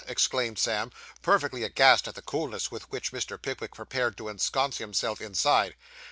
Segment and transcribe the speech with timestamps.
[0.07, 3.39] exclaimed Sam, perfectly aghast at the coolness with which Mr.
[3.39, 5.75] Pickwick prepared to ensconce himself inside.